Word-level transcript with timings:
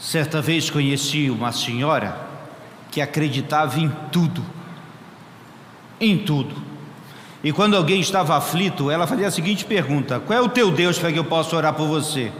Certa 0.00 0.40
vez 0.40 0.70
conheci 0.70 1.28
uma 1.28 1.52
senhora 1.52 2.18
que 2.90 3.02
acreditava 3.02 3.78
em 3.78 3.92
tudo, 4.10 4.42
em 6.00 6.16
tudo. 6.16 6.56
E 7.44 7.52
quando 7.52 7.76
alguém 7.76 8.00
estava 8.00 8.34
aflito, 8.34 8.90
ela 8.90 9.06
fazia 9.06 9.28
a 9.28 9.30
seguinte 9.30 9.66
pergunta: 9.66 10.18
Qual 10.18 10.38
é 10.38 10.40
o 10.40 10.48
teu 10.48 10.70
Deus 10.70 10.98
para 10.98 11.12
que 11.12 11.18
eu 11.18 11.24
possa 11.24 11.54
orar 11.54 11.74
por 11.74 11.86
você? 11.86 12.32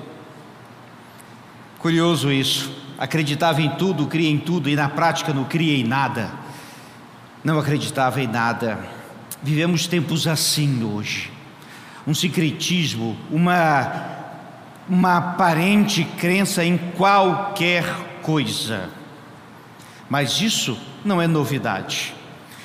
Curioso 1.79 2.33
isso. 2.33 2.75
Acreditava 2.99 3.61
em 3.61 3.69
tudo, 3.77 4.07
cria 4.07 4.31
em 4.31 4.39
tudo 4.39 4.69
e 4.69 4.75
na 4.75 4.89
prática 4.89 5.35
não 5.35 5.45
cria 5.45 5.77
em 5.77 5.85
nada. 5.85 6.31
Não 7.45 7.59
acreditava 7.59 8.23
em 8.23 8.27
nada. 8.27 8.79
Vivemos 9.43 9.87
tempos 9.87 10.27
assim 10.27 10.83
hoje. 10.83 11.31
Um 12.07 12.15
secretismo, 12.15 13.19
uma 13.31 14.20
uma 14.91 15.19
aparente 15.19 16.03
crença 16.19 16.65
em 16.65 16.77
qualquer 16.77 17.85
coisa. 18.23 18.91
Mas 20.09 20.41
isso 20.41 20.77
não 21.05 21.23
é 21.23 21.29
novidade. 21.29 22.13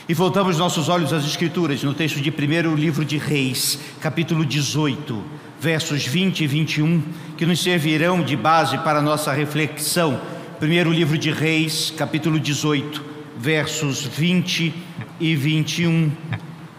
E 0.10 0.14
voltamos 0.14 0.58
nossos 0.58 0.90
olhos 0.90 1.14
às 1.14 1.24
Escrituras, 1.24 1.84
no 1.84 1.94
texto 1.94 2.20
de 2.20 2.32
primeiro 2.32 2.76
livro 2.76 3.06
de 3.06 3.18
Reis, 3.18 3.80
capítulo 4.02 4.44
18, 4.44 5.24
versos 5.60 6.04
20 6.06 6.44
e 6.44 6.48
21, 6.48 7.04
que 7.38 7.46
nos 7.46 7.62
servirão 7.62 8.24
de 8.24 8.36
base 8.36 8.80
para 8.80 9.00
a 9.00 9.04
nossa 9.04 9.32
reflexão. 9.32 10.20
Primeiro 10.60 10.92
livro 10.92 11.20
de 11.20 11.30
Reis, 11.30 11.94
capítulo 11.96 12.40
18, 12.40 13.04
versos 13.38 14.02
20 14.02 14.74
e 15.20 15.36
21, 15.36 16.12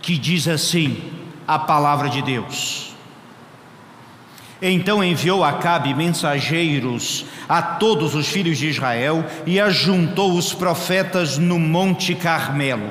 que 0.03 0.19
diz 0.19 0.49
assim: 0.49 0.99
a 1.47 1.59
palavra 1.59 2.09
de 2.09 2.21
Deus. 2.21 2.96
Então 4.61 5.05
enviou 5.05 5.45
Acabe 5.45 5.93
mensageiros 5.95 7.27
a 7.49 7.61
todos 7.61 8.15
os 8.15 8.27
filhos 8.27 8.59
de 8.59 8.69
Israel 8.69 9.25
e 9.45 9.61
ajuntou 9.61 10.33
os 10.33 10.55
profetas 10.55 11.37
no 11.37 11.59
Monte 11.59 12.15
Carmelo. 12.15 12.91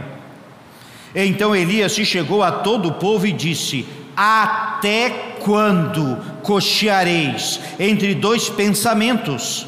Então 1.15 1.55
Elias 1.55 1.93
se 1.93 2.05
chegou 2.05 2.43
a 2.43 2.51
todo 2.51 2.89
o 2.89 2.93
povo 2.93 3.25
e 3.25 3.31
disse: 3.31 3.87
Até 4.15 5.37
quando 5.39 6.17
cocheareis 6.43 7.59
entre 7.79 8.13
dois 8.13 8.49
pensamentos? 8.49 9.65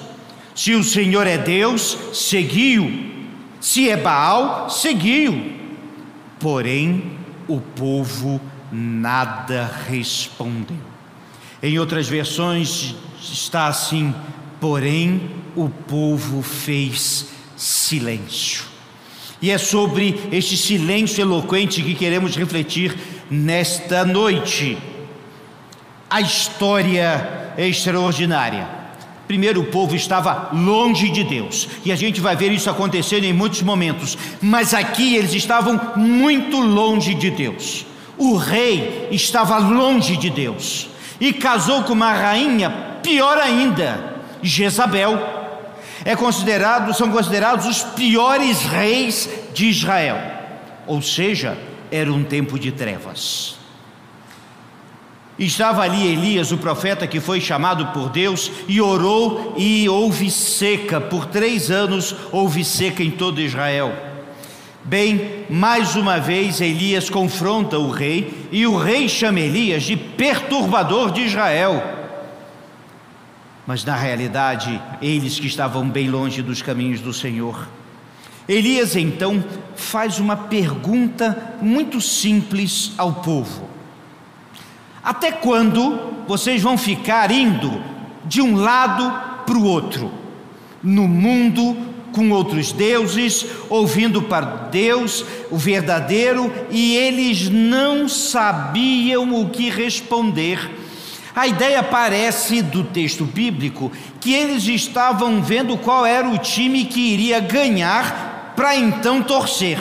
Se 0.53 0.73
o 0.73 0.83
Senhor 0.83 1.25
é 1.25 1.37
Deus, 1.37 1.97
seguiu. 2.13 3.05
Se 3.59 3.89
é 3.89 3.97
Baal, 3.97 4.69
seguiu. 4.69 5.53
Porém, 6.39 7.11
o 7.47 7.59
povo 7.59 8.41
nada 8.71 9.71
respondeu. 9.87 10.96
Em 11.61 11.79
outras 11.79 12.07
versões 12.07 12.95
está 13.19 13.67
assim: 13.67 14.13
porém 14.59 15.29
o 15.55 15.69
povo 15.69 16.41
fez 16.41 17.27
silêncio. 17.55 18.65
E 19.41 19.51
é 19.51 19.57
sobre 19.57 20.19
este 20.31 20.57
silêncio 20.57 21.21
eloquente 21.21 21.81
que 21.81 21.95
queremos 21.95 22.35
refletir 22.35 22.95
nesta 23.29 24.05
noite. 24.05 24.77
A 26.09 26.21
história 26.21 27.53
é 27.57 27.67
extraordinária. 27.67 28.67
Primeiro, 29.27 29.61
o 29.61 29.65
povo 29.65 29.95
estava 29.95 30.51
longe 30.53 31.09
de 31.09 31.23
Deus, 31.23 31.67
e 31.83 31.91
a 31.91 31.95
gente 31.97 32.21
vai 32.21 32.35
ver 32.35 32.51
isso 32.51 32.69
acontecendo 32.69 33.25
em 33.25 33.33
muitos 33.33 33.61
momentos, 33.61 34.17
mas 34.41 34.73
aqui 34.73 35.15
eles 35.15 35.33
estavam 35.33 35.97
muito 35.97 36.61
longe 36.61 37.13
de 37.13 37.29
Deus. 37.29 37.85
O 38.17 38.37
rei 38.37 39.09
estava 39.11 39.57
longe 39.57 40.15
de 40.15 40.29
Deus 40.29 40.87
e 41.19 41.33
casou 41.33 41.83
com 41.83 41.93
uma 41.93 42.13
rainha, 42.13 42.69
pior 43.01 43.37
ainda, 43.37 44.15
Jezabel. 44.41 45.35
É 46.05 46.15
considerado, 46.15 46.93
são 46.93 47.11
considerados 47.11 47.65
os 47.65 47.81
piores 47.83 48.61
reis 48.61 49.29
de 49.53 49.67
Israel. 49.67 50.17
Ou 50.85 51.01
seja, 51.01 51.57
era 51.91 52.11
um 52.11 52.23
tempo 52.23 52.57
de 52.59 52.71
trevas. 52.71 53.57
Estava 55.37 55.83
ali 55.83 56.07
Elias, 56.07 56.51
o 56.51 56.57
profeta 56.57 57.05
que 57.05 57.19
foi 57.19 57.39
chamado 57.39 57.87
por 57.87 58.09
Deus, 58.09 58.51
e 58.67 58.81
orou, 58.81 59.53
e 59.57 59.87
houve 59.87 60.31
seca, 60.31 60.99
por 60.99 61.27
três 61.27 61.69
anos 61.69 62.15
houve 62.31 62.63
seca 62.63 63.03
em 63.03 63.11
todo 63.11 63.39
Israel. 63.39 63.93
Bem, 64.87 65.43
mais 65.49 65.97
uma 65.97 66.17
vez 66.17 66.61
Elias 66.61 67.09
confronta 67.09 67.77
o 67.77 67.91
rei 67.91 68.47
e 68.53 68.65
o 68.65 68.77
rei 68.77 69.09
chama 69.09 69.41
Elias 69.41 69.83
de 69.83 69.97
perturbador 69.97 71.11
de 71.11 71.23
Israel. 71.23 71.83
Mas 73.65 73.83
na 73.83 73.97
realidade, 73.97 74.81
eles 75.01 75.37
que 75.37 75.47
estavam 75.47 75.89
bem 75.89 76.09
longe 76.09 76.41
dos 76.41 76.61
caminhos 76.61 77.01
do 77.01 77.13
Senhor. 77.13 77.67
Elias 78.47 78.95
então 78.95 79.43
faz 79.75 80.19
uma 80.19 80.37
pergunta 80.37 81.57
muito 81.61 81.99
simples 81.99 82.93
ao 82.97 83.15
povo: 83.15 83.67
Até 85.03 85.33
quando 85.33 85.99
vocês 86.29 86.61
vão 86.61 86.77
ficar 86.77 87.29
indo 87.29 87.83
de 88.23 88.41
um 88.41 88.55
lado 88.55 89.43
para 89.45 89.57
o 89.57 89.65
outro, 89.65 90.09
no 90.81 91.09
mundo 91.09 91.75
com 92.17 92.31
outros 92.31 92.71
deuses, 92.71 93.45
ouvindo 93.69 94.23
para 94.23 94.69
Deus, 94.71 95.23
o 95.51 95.55
verdadeiro, 95.57 96.51
e 96.71 96.95
eles 96.95 97.47
não 97.47 98.09
sabiam 98.09 99.39
o 99.39 99.51
que 99.51 99.69
responder. 99.69 100.59
A 101.35 101.45
ideia 101.45 101.83
parece 101.83 102.63
do 102.63 102.83
texto 102.85 103.23
bíblico 103.23 103.91
que 104.19 104.33
eles 104.33 104.65
estavam 104.65 105.43
vendo 105.43 105.77
qual 105.77 106.07
era 106.07 106.27
o 106.27 106.39
time 106.39 106.85
que 106.85 106.99
iria 106.99 107.39
ganhar 107.39 108.53
para 108.55 108.75
então 108.75 109.21
torcer. 109.21 109.77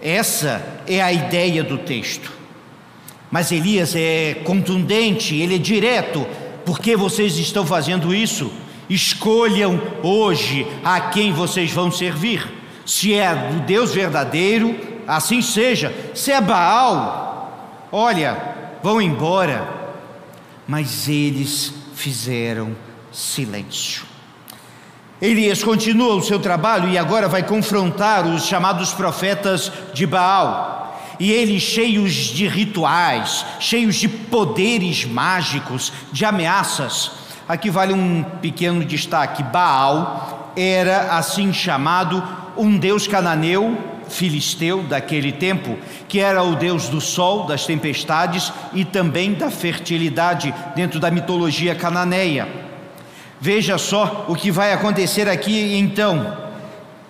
Essa 0.00 0.64
é 0.86 1.02
a 1.02 1.12
ideia 1.12 1.64
do 1.64 1.78
texto. 1.78 2.30
Mas 3.32 3.50
Elias 3.50 3.96
é 3.96 4.34
contundente, 4.44 5.34
ele 5.34 5.56
é 5.56 5.58
direto. 5.58 6.24
Por 6.64 6.78
que 6.78 6.96
vocês 6.96 7.36
estão 7.38 7.66
fazendo 7.66 8.14
isso? 8.14 8.52
Escolham 8.88 9.80
hoje 10.02 10.66
a 10.84 11.00
quem 11.00 11.32
vocês 11.32 11.70
vão 11.72 11.90
servir. 11.90 12.46
Se 12.84 13.14
é 13.14 13.54
o 13.56 13.60
Deus 13.60 13.94
verdadeiro, 13.94 14.76
assim 15.06 15.40
seja. 15.40 15.94
Se 16.14 16.32
é 16.32 16.40
Baal, 16.40 17.88
olha, 17.90 18.78
vão 18.82 19.00
embora. 19.00 19.80
Mas 20.66 21.08
eles 21.08 21.72
fizeram 21.94 22.76
silêncio. 23.10 24.04
Elias 25.20 25.62
continua 25.62 26.16
o 26.16 26.22
seu 26.22 26.40
trabalho 26.40 26.88
e 26.88 26.98
agora 26.98 27.28
vai 27.28 27.44
confrontar 27.44 28.26
os 28.26 28.44
chamados 28.44 28.92
profetas 28.92 29.70
de 29.94 30.04
Baal. 30.04 31.00
E 31.20 31.30
eles, 31.30 31.62
cheios 31.62 32.12
de 32.12 32.48
rituais, 32.48 33.46
cheios 33.60 33.94
de 33.94 34.08
poderes 34.08 35.04
mágicos, 35.04 35.92
de 36.10 36.24
ameaças, 36.24 37.12
Aqui 37.52 37.68
vale 37.68 37.92
um 37.92 38.24
pequeno 38.40 38.82
destaque: 38.82 39.42
Baal 39.42 40.54
era 40.56 41.18
assim 41.18 41.52
chamado 41.52 42.26
um 42.56 42.78
deus 42.78 43.06
cananeu, 43.06 43.76
filisteu 44.08 44.82
daquele 44.82 45.32
tempo, 45.32 45.76
que 46.08 46.18
era 46.18 46.42
o 46.42 46.56
deus 46.56 46.88
do 46.88 46.98
sol, 46.98 47.44
das 47.44 47.66
tempestades 47.66 48.50
e 48.72 48.86
também 48.86 49.34
da 49.34 49.50
fertilidade 49.50 50.54
dentro 50.74 50.98
da 50.98 51.10
mitologia 51.10 51.74
cananeia. 51.74 52.48
Veja 53.38 53.76
só 53.76 54.24
o 54.28 54.34
que 54.34 54.50
vai 54.50 54.72
acontecer 54.72 55.28
aqui 55.28 55.76
então. 55.76 56.34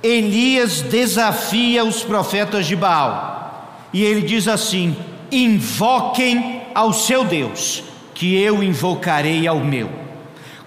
Elias 0.03 0.81
desafia 0.81 1.85
os 1.85 2.03
profetas 2.03 2.67
de 2.67 2.75
Baal 2.75 3.79
e 3.93 4.03
ele 4.03 4.23
diz 4.23 4.49
assim: 4.49 4.97
invoquem 5.31 6.63
ao 6.75 6.93
seu 6.93 7.25
Deus, 7.25 7.85
que 8.13 8.35
eu 8.35 8.61
invocarei 8.61 9.47
ao 9.47 9.61
meu 9.61 10.02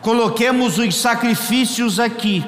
coloquemos 0.06 0.78
os 0.78 0.96
sacrifícios 0.98 2.00
aqui. 2.00 2.46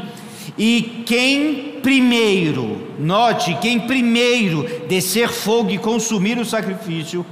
E 0.56 1.04
quem 1.08 1.80
primeiro, 1.81 2.94
note, 3.00 3.58
quem 3.60 3.80
primeiro 3.80 4.64
descer 4.88 5.30
fogo 5.30 5.72
e 5.72 5.80
consumir 5.80 6.38
o 6.38 6.46
sacrifício, 6.46 7.26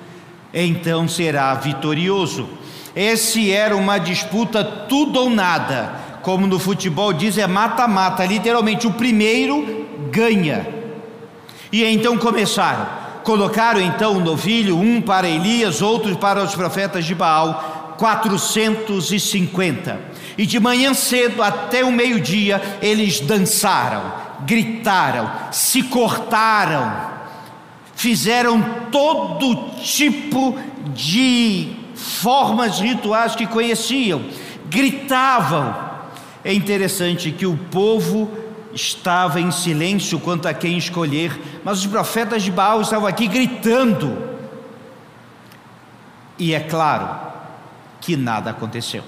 então 0.51 1.07
será 1.07 1.53
vitorioso. 1.53 2.49
Esse 2.95 3.51
era 3.51 3.77
uma 3.77 3.99
disputa 3.99 4.63
tudo 4.63 5.19
ou 5.19 5.29
nada, 5.29 5.93
como 6.23 6.47
no 6.47 6.57
futebol 6.57 7.13
diz, 7.13 7.37
é 7.37 7.45
mata-mata, 7.45 8.25
literalmente 8.25 8.87
o 8.87 8.93
primeiro 8.93 9.85
ganha. 10.09 10.65
E 11.71 11.83
então 11.83 12.17
começaram, 12.17 12.87
colocaram 13.23 13.79
então 13.79 14.13
um 14.13 14.21
novilho, 14.21 14.75
um 14.75 15.01
para 15.01 15.29
Elias, 15.29 15.83
outro 15.83 16.17
para 16.17 16.41
os 16.41 16.55
profetas 16.55 17.05
de 17.05 17.13
Baal, 17.13 17.93
450. 17.99 20.14
E 20.37 20.45
de 20.45 20.59
manhã 20.59 20.93
cedo 20.93 21.41
até 21.41 21.83
o 21.83 21.91
meio-dia 21.91 22.61
eles 22.81 23.19
dançaram, 23.19 24.11
gritaram, 24.45 25.31
se 25.51 25.83
cortaram, 25.83 27.09
fizeram 27.95 28.61
todo 28.91 29.71
tipo 29.81 30.57
de 30.93 31.73
formas 31.95 32.79
rituais 32.79 33.35
que 33.35 33.47
conheciam, 33.47 34.23
gritavam, 34.69 35.85
É 36.43 36.53
interessante 36.53 37.31
que 37.31 37.47
o 37.47 37.57
povo 37.57 38.29
estava 38.71 39.41
em 39.41 39.49
silêncio 39.49 40.19
quanto 40.19 40.47
a 40.47 40.53
quem 40.53 40.77
escolher, 40.77 41.31
mas 41.63 41.79
os 41.79 41.87
profetas 41.87 42.43
de 42.43 42.51
Baal 42.51 42.81
estavam 42.81 43.07
aqui 43.07 43.27
gritando. 43.27 44.15
E 46.37 46.53
é 46.53 46.59
claro 46.59 47.09
que 47.99 48.15
nada 48.15 48.51
aconteceu. 48.51 49.03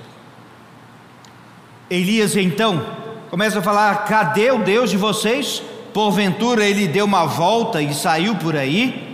Elias 1.90 2.36
então 2.36 2.86
começa 3.30 3.60
a 3.60 3.62
falar: 3.62 4.06
cadê 4.06 4.52
o 4.52 4.60
Deus 4.60 4.90
de 4.90 4.98
vocês? 4.98 5.62
Porventura 5.94 6.66
ele 6.66 6.88
deu 6.88 7.06
uma 7.06 7.26
volta 7.26 7.82
e 7.82 7.94
saiu 7.94 8.36
por 8.36 8.56
aí? 8.56 9.08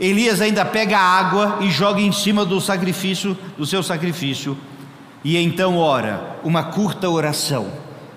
Elias 0.00 0.40
ainda 0.40 0.64
pega 0.64 0.98
água 0.98 1.58
e 1.60 1.70
joga 1.70 2.00
em 2.00 2.10
cima 2.10 2.44
do 2.44 2.60
sacrifício, 2.60 3.38
do 3.56 3.64
seu 3.64 3.82
sacrifício, 3.82 4.58
e 5.22 5.36
então 5.36 5.76
ora 5.78 6.38
uma 6.42 6.64
curta 6.64 7.08
oração. 7.08 7.68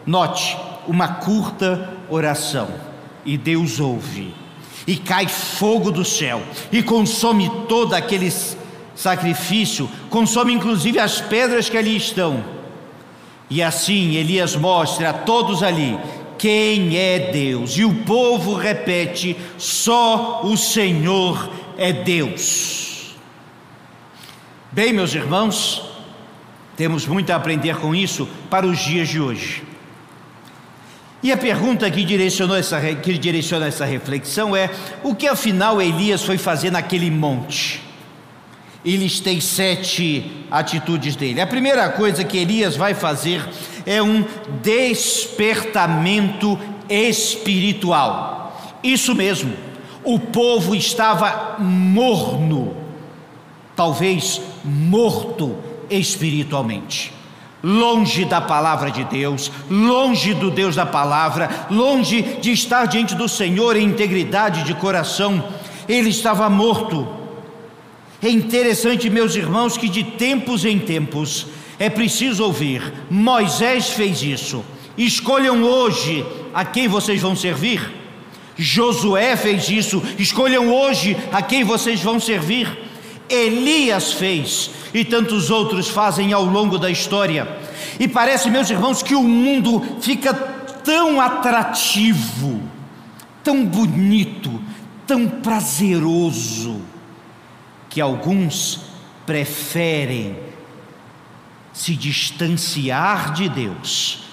Note, 0.06 0.58
uma 0.88 1.08
curta 1.08 1.94
oração, 2.10 2.70
e 3.24 3.38
Deus 3.38 3.80
ouve, 3.80 4.34
e 4.88 4.96
cai 4.96 5.28
fogo 5.28 5.92
do 5.92 6.04
céu, 6.04 6.42
e 6.72 6.82
consome 6.82 7.52
todo 7.68 7.94
aquele 7.94 8.34
sacrifício, 8.96 9.88
consome 10.10 10.54
inclusive 10.54 10.98
as 10.98 11.22
pedras 11.22 11.70
que 11.70 11.78
ali 11.78 11.96
estão. 11.96 12.56
E 13.50 13.64
assim 13.64 14.16
Elias 14.16 14.56
mostra 14.56 15.10
a 15.10 15.14
todos 15.14 15.64
ali 15.64 15.98
quem 16.38 16.96
é 16.96 17.32
Deus, 17.32 17.78
e 17.78 17.84
o 17.84 17.94
povo 18.04 18.54
repete: 18.54 19.36
só 19.58 20.42
o 20.44 20.56
Senhor 20.56 21.50
é 21.78 21.92
Deus. 21.92 23.16
Bem, 24.72 24.94
meus 24.94 25.16
irmãos, 25.16 25.82
temos 26.76 27.08
muito 27.08 27.32
a 27.32 27.36
aprender 27.36 27.78
com 27.78 27.96
isso 27.96 28.28
para 28.50 28.68
os 28.68 28.78
dias 28.80 29.10
de 29.10 29.20
hoje. 29.20 29.64
E 31.24 31.32
a 31.32 31.38
pergunta 31.38 31.90
que, 31.90 32.04
direcionou 32.04 32.56
essa, 32.56 32.80
que 32.96 33.18
direciona 33.18 33.68
essa 33.68 33.86
reflexão 33.86 34.56
é: 34.56 34.70
o 35.04 35.16
que 35.16 35.28
afinal 35.28 35.82
Elias 35.82 36.24
foi 36.24 36.38
fazer 36.38 36.72
naquele 36.72 37.10
monte? 37.10 37.87
E 38.86 38.96
listei 38.96 39.42
sete 39.42 40.46
atitudes 40.50 41.16
dele. 41.16 41.42
A 41.42 41.48
primeira 41.48 41.90
coisa 41.90 42.24
que 42.24 42.38
Elias 42.38 42.76
vai 42.78 42.94
fazer 42.94 43.44
é 43.86 44.02
um 44.02 44.24
despertamento 44.62 46.58
espiritual. 46.90 48.78
Isso 48.84 49.14
mesmo, 49.16 49.54
o 50.04 50.20
povo 50.20 50.76
estava 50.76 51.58
morno, 51.60 52.78
talvez 53.76 54.42
morto 54.64 55.58
espiritualmente, 55.90 57.14
longe 57.64 58.24
da 58.24 58.40
palavra 58.40 58.92
de 58.92 59.04
Deus, 59.04 59.52
longe 59.70 60.34
do 60.34 60.50
Deus 60.52 60.76
da 60.76 60.86
palavra, 60.86 61.68
longe 61.70 62.22
de 62.22 62.52
estar 62.52 62.86
diante 62.86 63.16
do 63.16 63.28
Senhor 63.28 63.76
em 63.76 63.86
integridade 63.86 64.64
de 64.64 64.74
coração, 64.76 65.44
ele 65.90 66.10
estava 66.10 66.50
morto. 66.50 67.08
É 68.22 68.30
interessante, 68.30 69.10
meus 69.10 69.36
irmãos, 69.36 69.78
que 69.78 69.88
de 69.88 70.04
tempos 70.04 70.66
em 70.66 70.80
tempos 70.80 71.48
é 71.78 71.90
preciso 71.90 72.44
ouvir: 72.44 72.81
Moisés 73.10 73.90
fez 73.90 74.24
isso, 74.24 74.66
escolham 74.98 75.64
hoje 75.64 76.25
a 76.54 76.66
quem 76.66 76.88
vocês 76.88 77.22
vão 77.22 77.36
servir. 77.36 77.96
Josué 78.58 79.36
fez 79.36 79.69
isso, 79.69 80.02
escolham 80.18 80.74
hoje 80.74 81.16
a 81.31 81.44
quem 81.44 81.64
vocês 81.64 82.02
vão 82.02 82.19
servir. 82.19 82.68
Elias 83.30 84.14
fez 84.14 84.72
e 84.94 85.06
tantos 85.06 85.52
outros 85.52 85.88
fazem 85.88 86.34
ao 86.34 86.44
longo 86.44 86.80
da 86.80 86.90
história. 86.90 87.48
E 88.00 88.08
parece, 88.08 88.50
meus 88.50 88.69
irmãos, 88.69 89.04
que 89.04 89.14
o 89.14 89.22
mundo 89.22 90.00
fica 90.02 90.34
tão 90.34 91.22
atrativo, 91.22 92.62
tão 93.44 93.64
bonito, 93.64 94.60
tão 95.06 95.28
prazeroso, 95.28 96.81
que 97.89 98.01
alguns 98.01 98.81
preferem 99.25 100.38
se 101.74 101.95
distanciar 101.95 103.34
de 103.34 103.48
Deus 103.50 104.24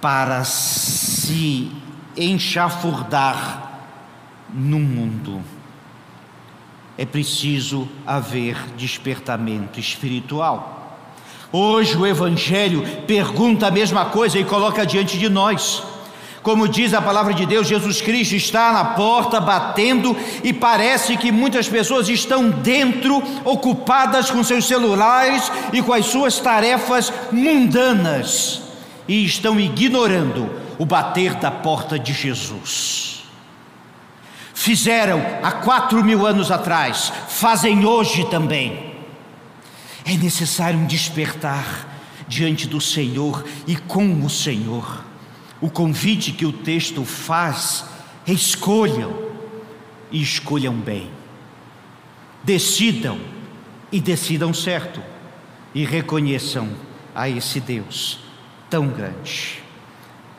para 0.00 0.44
se 0.44 1.70
enxafurdar 2.16 3.80
no 4.52 4.78
mundo. 4.78 5.42
É 6.96 7.04
preciso 7.04 7.88
haver 8.06 8.56
despertamento 8.76 9.80
espiritual. 9.80 10.98
Hoje 11.50 11.96
o 11.96 12.06
Evangelho 12.06 12.84
pergunta 13.06 13.66
a 13.66 13.70
mesma 13.70 14.06
coisa 14.06 14.38
e 14.38 14.44
coloca 14.44 14.86
diante 14.86 15.18
de 15.18 15.28
nós. 15.28 15.82
Como 16.44 16.68
diz 16.68 16.92
a 16.92 17.00
palavra 17.00 17.32
de 17.32 17.46
Deus, 17.46 17.66
Jesus 17.66 18.02
Cristo 18.02 18.34
está 18.34 18.70
na 18.70 18.84
porta 18.84 19.40
batendo 19.40 20.14
e 20.42 20.52
parece 20.52 21.16
que 21.16 21.32
muitas 21.32 21.66
pessoas 21.66 22.06
estão 22.06 22.50
dentro, 22.50 23.22
ocupadas 23.46 24.30
com 24.30 24.44
seus 24.44 24.68
celulares 24.68 25.50
e 25.72 25.80
com 25.80 25.94
as 25.94 26.04
suas 26.04 26.38
tarefas 26.38 27.10
mundanas 27.32 28.60
e 29.08 29.24
estão 29.24 29.58
ignorando 29.58 30.50
o 30.78 30.84
bater 30.84 31.32
da 31.36 31.50
porta 31.50 31.98
de 31.98 32.12
Jesus. 32.12 33.24
Fizeram 34.52 35.22
há 35.42 35.50
quatro 35.50 36.04
mil 36.04 36.26
anos 36.26 36.50
atrás, 36.50 37.10
fazem 37.26 37.86
hoje 37.86 38.22
também. 38.28 38.96
É 40.04 40.12
necessário 40.12 40.78
um 40.78 40.84
despertar 40.84 41.88
diante 42.28 42.68
do 42.68 42.82
Senhor 42.82 43.42
e 43.66 43.76
com 43.76 44.22
o 44.22 44.28
Senhor. 44.28 45.03
O 45.64 45.70
convite 45.70 46.30
que 46.30 46.44
o 46.44 46.52
texto 46.52 47.06
faz, 47.06 47.86
escolham 48.26 49.30
e 50.12 50.20
escolham 50.20 50.74
bem. 50.74 51.08
Decidam 52.42 53.18
e 53.90 53.98
decidam 53.98 54.52
certo 54.52 55.00
e 55.74 55.82
reconheçam 55.86 56.68
a 57.14 57.30
esse 57.30 57.60
Deus 57.60 58.18
tão 58.68 58.88
grande 58.88 59.62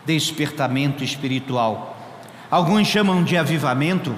despertamento 0.06 1.04
espiritual. 1.04 1.98
Alguns 2.52 2.88
chamam 2.88 3.24
de 3.24 3.36
avivamento, 3.36 4.16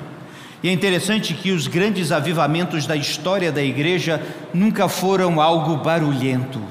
e 0.62 0.68
é 0.68 0.74
interessante 0.74 1.33
que 1.33 1.53
os 1.53 1.68
grandes 1.68 2.12
avivamentos 2.12 2.86
da 2.86 2.98
história 2.98 3.50
da 3.50 3.63
igreja 3.63 4.21
nunca 4.53 4.89
foram 4.89 5.39
algo 5.39 5.77
barulhento. 5.77 6.62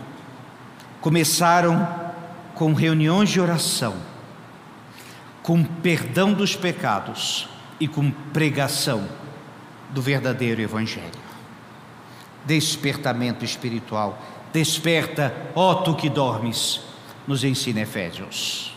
Começaram 1.00 1.89
com 2.55 2.75
reuniões 2.75 3.31
de 3.31 3.41
oração, 3.41 3.94
com 5.46 5.62
perdão 5.62 6.32
dos 6.32 6.56
pecados 6.56 7.48
e 7.79 7.86
com 7.86 8.10
pregação 8.10 9.06
do 9.91 10.03
verdadeiro 10.03 10.60
Evangelho. 10.60 11.06
Despertamento 12.44 13.44
espiritual. 13.44 14.20
Desperta, 14.53 15.32
ó 15.55 15.74
tu 15.74 15.94
que 15.94 16.08
dormes, 16.08 16.81
nos 17.29 17.44
ensina 17.44 17.82
Efésios. 17.82 18.74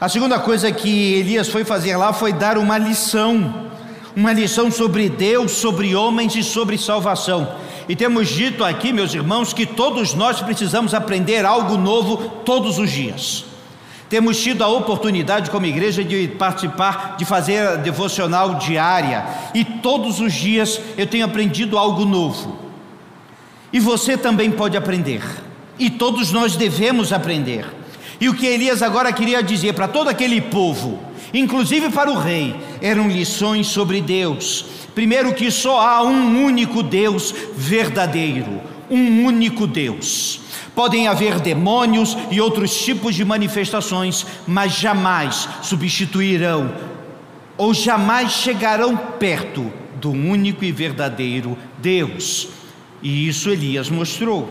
A 0.00 0.08
segunda 0.08 0.38
coisa 0.38 0.72
que 0.72 1.16
Elias 1.16 1.48
foi 1.48 1.66
fazer 1.66 1.98
lá 1.98 2.14
foi 2.14 2.32
dar 2.32 2.56
uma 2.56 2.78
lição, 2.78 3.70
uma 4.16 4.32
lição 4.32 4.70
sobre 4.70 5.10
Deus, 5.10 5.52
sobre 5.52 5.94
homens 5.94 6.34
e 6.34 6.42
sobre 6.42 6.78
salvação. 6.78 7.56
E 7.86 7.94
temos 7.94 8.28
dito 8.28 8.64
aqui, 8.64 8.90
meus 8.90 9.12
irmãos, 9.12 9.52
que 9.52 9.66
todos 9.66 10.14
nós 10.14 10.40
precisamos 10.40 10.94
aprender 10.94 11.44
algo 11.44 11.76
novo 11.76 12.16
todos 12.42 12.78
os 12.78 12.90
dias. 12.90 13.47
Temos 14.08 14.40
tido 14.40 14.64
a 14.64 14.68
oportunidade 14.68 15.50
como 15.50 15.66
igreja 15.66 16.02
de 16.02 16.28
participar, 16.28 17.16
de 17.18 17.24
fazer 17.26 17.58
a 17.58 17.76
devocional 17.76 18.54
diária, 18.54 19.26
e 19.54 19.64
todos 19.64 20.18
os 20.20 20.32
dias 20.32 20.80
eu 20.96 21.06
tenho 21.06 21.26
aprendido 21.26 21.76
algo 21.76 22.04
novo. 22.04 22.58
E 23.70 23.78
você 23.78 24.16
também 24.16 24.50
pode 24.50 24.76
aprender, 24.76 25.22
e 25.78 25.90
todos 25.90 26.32
nós 26.32 26.56
devemos 26.56 27.12
aprender. 27.12 27.66
E 28.20 28.28
o 28.28 28.34
que 28.34 28.46
Elias 28.46 28.82
agora 28.82 29.12
queria 29.12 29.42
dizer 29.42 29.74
para 29.74 29.86
todo 29.86 30.08
aquele 30.08 30.40
povo, 30.40 30.98
inclusive 31.32 31.90
para 31.90 32.10
o 32.10 32.18
rei, 32.18 32.56
eram 32.80 33.08
lições 33.08 33.66
sobre 33.66 34.00
Deus. 34.00 34.64
Primeiro, 34.94 35.34
que 35.34 35.50
só 35.50 35.80
há 35.80 36.02
um 36.02 36.44
único 36.44 36.82
Deus 36.82 37.32
verdadeiro, 37.54 38.60
um 38.90 39.24
único 39.24 39.66
Deus. 39.66 40.40
Podem 40.74 41.08
haver 41.08 41.40
demônios 41.40 42.16
e 42.30 42.40
outros 42.40 42.76
tipos 42.84 43.14
de 43.14 43.24
manifestações, 43.24 44.26
mas 44.46 44.72
jamais 44.72 45.48
substituirão 45.62 46.72
ou 47.56 47.74
jamais 47.74 48.32
chegarão 48.32 48.96
perto 48.96 49.72
do 49.96 50.10
único 50.12 50.64
e 50.64 50.70
verdadeiro 50.70 51.58
Deus. 51.78 52.48
E 53.02 53.28
isso 53.28 53.50
Elias 53.50 53.90
mostrou. 53.90 54.48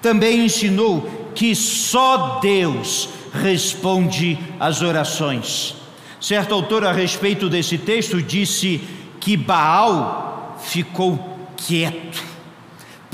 Também 0.00 0.44
ensinou 0.44 1.30
que 1.34 1.54
só 1.54 2.38
Deus 2.40 3.08
responde 3.32 4.38
às 4.60 4.80
orações. 4.80 5.74
Certo 6.20 6.54
autor, 6.54 6.84
a 6.84 6.92
respeito 6.92 7.48
desse 7.48 7.76
texto, 7.76 8.22
disse 8.22 8.80
que 9.20 9.36
Baal 9.36 10.58
ficou 10.62 11.48
quieto, 11.56 12.22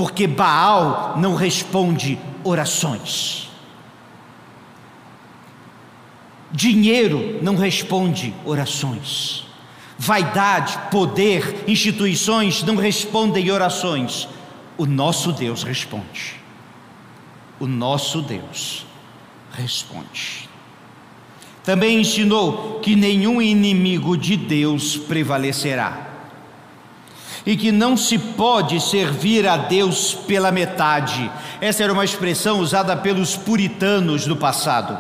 porque 0.01 0.27
Baal 0.27 1.19
não 1.19 1.35
responde 1.35 2.19
orações. 2.43 3.51
Dinheiro 6.51 7.39
não 7.43 7.55
responde 7.55 8.33
orações. 8.43 9.45
Vaidade, 9.99 10.79
poder, 10.91 11.65
instituições 11.69 12.63
não 12.63 12.77
respondem 12.77 13.51
orações. 13.51 14.27
O 14.79 14.87
nosso 14.87 15.33
Deus 15.33 15.63
responde. 15.63 16.37
O 17.61 17.67
nosso 17.67 18.23
Deus 18.23 18.87
responde. 19.53 20.49
Também 21.63 22.01
ensinou 22.01 22.81
que 22.81 22.97
nenhum 22.97 23.43
inimigo 23.43 24.17
de 24.17 24.35
Deus 24.35 24.97
prevalecerá 24.97 26.10
e 27.45 27.57
que 27.57 27.73
não 27.73 27.97
se 27.97 28.19
pode 28.19 28.81
servir 28.81 29.47
a 29.47 29.57
Deus 29.57 30.15
pela 30.15 30.51
metade. 30.53 31.31
Essa 31.61 31.85
era 31.85 31.93
uma 31.93 32.05
expressão 32.05 32.61
usada 32.61 32.97
pelos 32.97 33.37
puritanos 33.37 34.27
do 34.27 34.37
passado. 34.37 34.99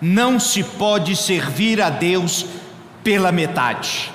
Não 0.00 0.40
se 0.40 0.62
pode 0.62 1.14
servir 1.16 1.80
a 1.80 1.90
Deus 1.90 2.46
pela 3.02 3.30
metade. 3.30 4.12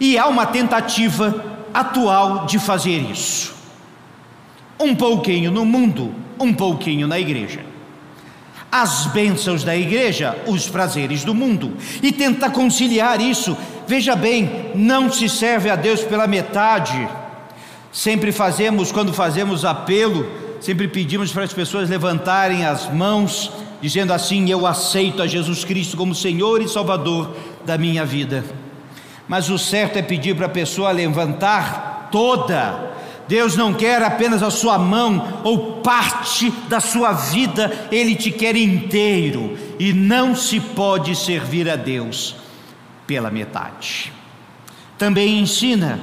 E 0.00 0.16
há 0.16 0.26
uma 0.26 0.46
tentativa 0.46 1.44
atual 1.72 2.46
de 2.46 2.58
fazer 2.58 2.98
isso. 3.10 3.54
Um 4.78 4.94
pouquinho 4.94 5.50
no 5.50 5.64
mundo, 5.64 6.14
um 6.38 6.52
pouquinho 6.52 7.08
na 7.08 7.18
igreja 7.18 7.77
as 8.70 9.06
bênçãos 9.06 9.64
da 9.64 9.76
igreja, 9.76 10.36
os 10.46 10.68
prazeres 10.68 11.24
do 11.24 11.34
mundo, 11.34 11.72
e 12.02 12.12
tenta 12.12 12.50
conciliar 12.50 13.20
isso. 13.20 13.56
Veja 13.86 14.14
bem, 14.14 14.70
não 14.74 15.10
se 15.10 15.28
serve 15.28 15.70
a 15.70 15.76
Deus 15.76 16.02
pela 16.02 16.26
metade. 16.26 17.08
Sempre 17.90 18.30
fazemos, 18.30 18.92
quando 18.92 19.12
fazemos 19.12 19.64
apelo, 19.64 20.30
sempre 20.60 20.86
pedimos 20.86 21.32
para 21.32 21.44
as 21.44 21.52
pessoas 21.52 21.88
levantarem 21.88 22.66
as 22.66 22.92
mãos, 22.92 23.50
dizendo 23.80 24.12
assim: 24.12 24.50
Eu 24.50 24.66
aceito 24.66 25.22
a 25.22 25.26
Jesus 25.26 25.64
Cristo 25.64 25.96
como 25.96 26.14
Senhor 26.14 26.60
e 26.60 26.68
Salvador 26.68 27.34
da 27.64 27.78
minha 27.78 28.04
vida. 28.04 28.44
Mas 29.26 29.48
o 29.48 29.58
certo 29.58 29.98
é 29.98 30.02
pedir 30.02 30.36
para 30.36 30.46
a 30.46 30.50
pessoa 30.50 30.90
levantar 30.90 32.08
toda 32.10 32.87
Deus 33.28 33.54
não 33.54 33.74
quer 33.74 34.02
apenas 34.02 34.42
a 34.42 34.50
sua 34.50 34.78
mão 34.78 35.42
ou 35.44 35.82
parte 35.82 36.50
da 36.66 36.80
sua 36.80 37.12
vida, 37.12 37.88
Ele 37.92 38.14
te 38.16 38.30
quer 38.30 38.56
inteiro 38.56 39.56
e 39.78 39.92
não 39.92 40.34
se 40.34 40.58
pode 40.58 41.14
servir 41.14 41.68
a 41.68 41.76
Deus 41.76 42.34
pela 43.06 43.30
metade. 43.30 44.10
Também 44.96 45.38
ensina 45.38 46.00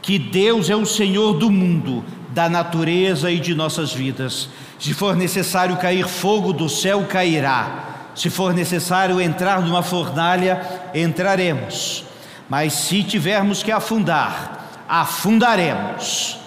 que 0.00 0.16
Deus 0.16 0.70
é 0.70 0.76
o 0.76 0.86
Senhor 0.86 1.34
do 1.34 1.50
mundo, 1.50 2.04
da 2.28 2.48
natureza 2.48 3.32
e 3.32 3.40
de 3.40 3.52
nossas 3.52 3.92
vidas. 3.92 4.48
Se 4.78 4.94
for 4.94 5.16
necessário 5.16 5.76
cair 5.76 6.06
fogo 6.06 6.52
do 6.52 6.68
céu, 6.68 7.04
cairá. 7.08 8.12
Se 8.14 8.30
for 8.30 8.54
necessário 8.54 9.20
entrar 9.20 9.60
numa 9.60 9.82
fornalha, 9.82 10.62
entraremos. 10.94 12.04
Mas 12.48 12.74
se 12.74 13.02
tivermos 13.02 13.62
que 13.62 13.72
afundar, 13.72 14.84
afundaremos 14.88 16.43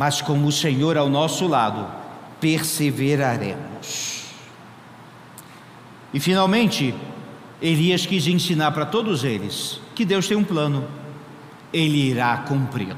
mas 0.00 0.22
com 0.22 0.46
o 0.46 0.50
Senhor 0.50 0.96
ao 0.96 1.10
nosso 1.10 1.46
lado, 1.46 1.86
perseveraremos. 2.40 4.22
E 6.14 6.18
finalmente, 6.18 6.94
Elias 7.60 8.06
quis 8.06 8.26
ensinar 8.26 8.70
para 8.70 8.86
todos 8.86 9.24
eles 9.24 9.78
que 9.94 10.06
Deus 10.06 10.26
tem 10.26 10.38
um 10.38 10.42
plano, 10.42 10.88
ele 11.70 11.98
irá 11.98 12.34
cumpri-lo. 12.48 12.96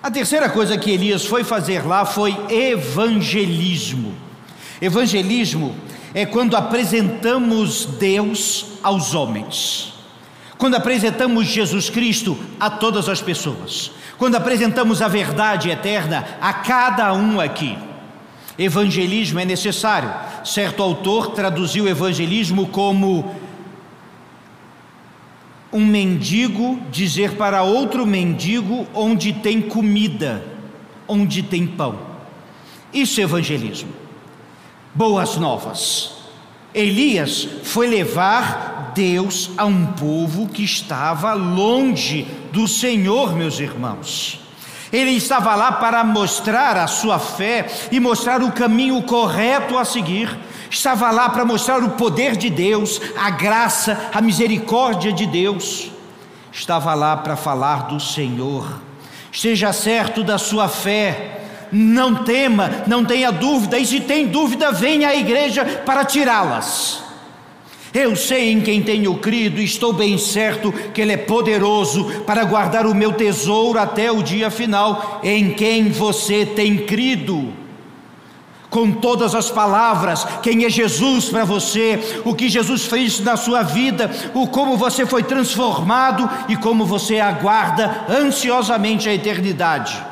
A 0.00 0.08
terceira 0.08 0.48
coisa 0.48 0.78
que 0.78 0.92
Elias 0.92 1.26
foi 1.26 1.42
fazer 1.42 1.84
lá 1.84 2.06
foi 2.06 2.30
evangelismo. 2.48 4.14
Evangelismo 4.80 5.74
é 6.14 6.24
quando 6.24 6.56
apresentamos 6.56 7.86
Deus 7.86 8.66
aos 8.84 9.16
homens, 9.16 9.91
quando 10.62 10.76
apresentamos 10.76 11.48
Jesus 11.48 11.90
Cristo 11.90 12.38
a 12.60 12.70
todas 12.70 13.08
as 13.08 13.20
pessoas 13.20 13.90
quando 14.22 14.36
apresentamos 14.36 15.02
a 15.02 15.08
verdade 15.08 15.68
eterna 15.68 16.24
a 16.40 16.52
cada 16.52 17.12
um 17.12 17.40
aqui. 17.40 17.76
Evangelismo 18.56 19.40
é 19.40 19.44
necessário. 19.44 20.14
Certo 20.44 20.80
autor 20.80 21.32
traduziu 21.32 21.88
evangelismo 21.88 22.68
como 22.68 23.34
um 25.72 25.84
mendigo 25.84 26.80
dizer 26.88 27.32
para 27.32 27.64
outro 27.64 28.06
mendigo 28.06 28.86
onde 28.94 29.32
tem 29.32 29.60
comida, 29.60 30.44
onde 31.08 31.42
tem 31.42 31.66
pão. 31.66 31.98
Isso 32.94 33.18
é 33.20 33.24
evangelismo. 33.24 33.90
Boas 34.94 35.36
novas. 35.36 36.21
Elias 36.74 37.46
foi 37.64 37.86
levar 37.86 38.92
Deus 38.94 39.50
a 39.56 39.64
um 39.64 39.86
povo 39.86 40.48
que 40.48 40.64
estava 40.64 41.32
longe 41.34 42.26
do 42.50 42.66
Senhor, 42.66 43.34
meus 43.34 43.60
irmãos. 43.60 44.40
Ele 44.92 45.10
estava 45.12 45.54
lá 45.54 45.72
para 45.72 46.04
mostrar 46.04 46.76
a 46.76 46.86
sua 46.86 47.18
fé 47.18 47.66
e 47.90 47.98
mostrar 47.98 48.42
o 48.42 48.52
caminho 48.52 49.02
correto 49.02 49.78
a 49.78 49.84
seguir. 49.84 50.38
Estava 50.70 51.10
lá 51.10 51.28
para 51.30 51.44
mostrar 51.44 51.82
o 51.82 51.90
poder 51.90 52.36
de 52.36 52.50
Deus, 52.50 53.00
a 53.16 53.30
graça, 53.30 54.10
a 54.12 54.20
misericórdia 54.20 55.12
de 55.12 55.26
Deus. 55.26 55.90
Estava 56.50 56.94
lá 56.94 57.16
para 57.16 57.36
falar 57.36 57.86
do 57.88 57.98
Senhor. 57.98 58.80
Esteja 59.30 59.72
certo 59.72 60.22
da 60.22 60.36
sua 60.36 60.68
fé 60.68 61.41
não 61.72 62.22
tema, 62.22 62.84
não 62.86 63.02
tenha 63.02 63.32
dúvida, 63.32 63.78
e 63.78 63.86
se 63.86 64.00
tem 64.00 64.26
dúvida, 64.26 64.70
venha 64.70 65.08
à 65.08 65.16
igreja 65.16 65.64
para 65.64 66.04
tirá-las. 66.04 67.02
Eu 67.94 68.16
sei 68.16 68.50
em 68.50 68.60
quem 68.62 68.82
tenho 68.82 69.14
crido 69.16 69.60
estou 69.60 69.92
bem 69.92 70.16
certo 70.16 70.72
que 70.94 71.00
Ele 71.00 71.12
é 71.12 71.16
poderoso 71.16 72.22
para 72.26 72.44
guardar 72.44 72.86
o 72.86 72.94
meu 72.94 73.12
tesouro 73.12 73.78
até 73.78 74.10
o 74.10 74.22
dia 74.22 74.50
final, 74.50 75.20
em 75.22 75.52
quem 75.52 75.90
você 75.90 76.46
tem 76.46 76.78
crido. 76.78 77.52
Com 78.70 78.90
todas 78.92 79.34
as 79.34 79.50
palavras, 79.50 80.26
quem 80.42 80.64
é 80.64 80.70
Jesus 80.70 81.28
para 81.28 81.44
você, 81.44 82.22
o 82.24 82.34
que 82.34 82.48
Jesus 82.48 82.86
fez 82.86 83.20
na 83.20 83.36
sua 83.36 83.62
vida, 83.62 84.10
o 84.32 84.46
como 84.46 84.78
você 84.78 85.04
foi 85.04 85.22
transformado 85.22 86.28
e 86.48 86.56
como 86.56 86.86
você 86.86 87.20
aguarda 87.20 88.06
ansiosamente 88.08 89.06
a 89.06 89.14
eternidade. 89.14 90.11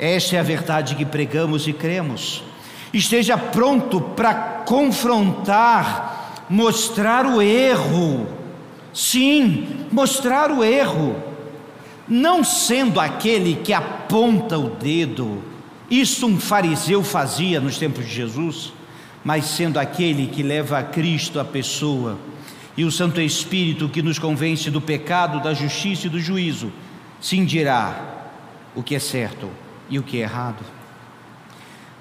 Esta 0.00 0.36
é 0.36 0.40
a 0.40 0.42
verdade 0.42 0.94
que 0.94 1.04
pregamos 1.04 1.68
e 1.68 1.74
cremos. 1.74 2.42
Esteja 2.90 3.36
pronto 3.36 4.00
para 4.00 4.32
confrontar, 4.64 6.46
mostrar 6.48 7.26
o 7.26 7.42
erro. 7.42 8.26
Sim, 8.94 9.84
mostrar 9.92 10.50
o 10.50 10.64
erro. 10.64 11.14
Não 12.08 12.42
sendo 12.42 12.98
aquele 12.98 13.56
que 13.56 13.74
aponta 13.74 14.58
o 14.58 14.70
dedo, 14.70 15.42
isso 15.90 16.26
um 16.26 16.40
fariseu 16.40 17.04
fazia 17.04 17.60
nos 17.60 17.76
tempos 17.76 18.06
de 18.06 18.14
Jesus, 18.14 18.72
mas 19.22 19.44
sendo 19.44 19.78
aquele 19.78 20.28
que 20.28 20.42
leva 20.42 20.78
a 20.78 20.82
Cristo 20.82 21.38
a 21.38 21.44
pessoa 21.44 22.18
e 22.74 22.86
o 22.86 22.90
Santo 22.90 23.20
Espírito 23.20 23.86
que 23.86 24.00
nos 24.00 24.18
convence 24.18 24.70
do 24.70 24.80
pecado, 24.80 25.42
da 25.42 25.52
justiça 25.52 26.06
e 26.06 26.10
do 26.10 26.18
juízo, 26.18 26.72
sim 27.20 27.44
dirá 27.44 28.30
o 28.74 28.82
que 28.82 28.94
é 28.94 28.98
certo 28.98 29.50
e 29.90 29.98
o 29.98 30.02
que 30.02 30.18
é 30.18 30.20
errado. 30.22 30.64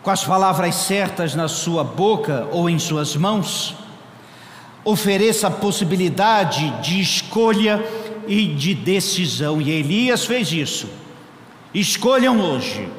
Com 0.01 0.11
as 0.11 0.23
palavras 0.23 0.75
certas 0.75 1.35
na 1.35 1.49
sua 1.49 1.83
boca 1.83 2.47
ou 2.51 2.69
em 2.69 2.79
suas 2.79 3.15
mãos, 3.15 3.75
ofereça 4.85 5.47
a 5.47 5.51
possibilidade 5.51 6.69
de 6.81 7.01
escolha 7.01 7.83
e 8.27 8.45
de 8.47 8.73
decisão. 8.73 9.61
E 9.61 9.69
Elias 9.71 10.25
fez 10.25 10.51
isso. 10.51 10.87
Escolham 11.73 12.39
hoje. 12.39 12.89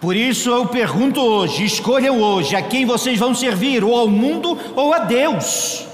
Por 0.00 0.16
isso 0.16 0.50
eu 0.50 0.66
pergunto 0.66 1.20
hoje: 1.20 1.64
escolham 1.64 2.20
hoje 2.20 2.56
a 2.56 2.62
quem 2.62 2.84
vocês 2.84 3.18
vão 3.18 3.34
servir, 3.34 3.84
ou 3.84 3.94
ao 3.94 4.08
mundo 4.08 4.58
ou 4.74 4.92
a 4.92 5.00
Deus. 5.00 5.86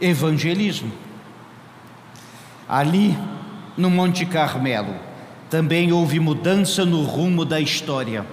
Evangelismo. 0.00 0.92
Ali 2.68 3.16
no 3.76 3.90
Monte 3.90 4.24
Carmelo, 4.24 4.94
também 5.50 5.92
houve 5.92 6.18
mudança 6.18 6.84
no 6.84 7.02
rumo 7.02 7.44
da 7.44 7.60
história. 7.60 8.26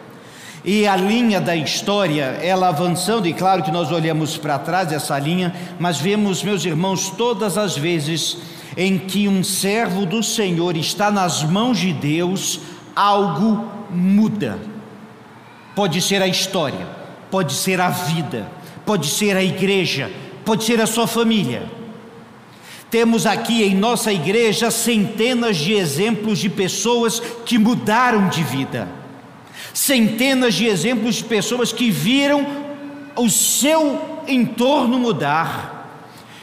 E 0.63 0.86
a 0.86 0.96
linha 0.96 1.41
da 1.41 1.56
história, 1.56 2.38
ela 2.41 2.68
avançando, 2.68 3.27
e 3.27 3.34
claro 3.34 3.63
que 3.63 3.72
nós 3.72 3.91
olhamos 3.91 4.38
para 4.38 4.60
trás 4.60 4.91
essa 4.91 5.18
linha, 5.18 5.53
mas 5.80 6.00
vemos, 6.00 6.44
meus 6.44 6.63
irmãos, 6.63 7.10
todas 7.10 7.58
as 7.58 7.75
vezes 7.75 8.38
em 8.77 8.98
que 8.98 9.27
um 9.27 9.44
servo 9.44 10.06
do 10.06 10.22
Senhor 10.22 10.77
está 10.77 11.10
nas 11.10 11.44
mãos 11.44 11.80
de 11.80 11.91
Deus, 11.91 12.60
algo 12.96 13.68
muda. 13.89 14.60
Pode 15.75 16.01
ser 16.01 16.22
a 16.22 16.27
história, 16.27 16.88
pode 17.32 17.53
ser 17.53 17.82
a 17.82 17.89
vida, 17.89 18.48
pode 18.86 19.08
ser 19.08 19.36
a 19.36 19.44
igreja, 19.44 20.12
pode 20.46 20.63
ser 20.63 20.80
a 20.80 20.86
sua 20.86 21.08
família 21.08 21.81
temos 22.91 23.25
aqui 23.25 23.63
em 23.63 23.74
nossa 23.74 24.12
igreja 24.12 24.69
centenas 24.69 25.57
de 25.57 25.74
exemplos 25.74 26.38
de 26.38 26.50
pessoas 26.50 27.21
que 27.45 27.57
mudaram 27.57 28.27
de 28.27 28.43
vida. 28.43 28.88
Centenas 29.74 30.53
de 30.53 30.67
exemplos 30.67 31.15
de 31.15 31.24
pessoas 31.24 31.71
que 31.71 31.89
viram 31.89 32.45
o 33.15 33.29
seu 33.29 34.24
entorno 34.27 35.00
mudar 35.00 35.79